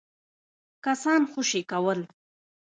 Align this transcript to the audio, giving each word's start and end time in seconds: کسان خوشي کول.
کسان 0.85 1.21
خوشي 1.31 1.61
کول. 1.71 1.99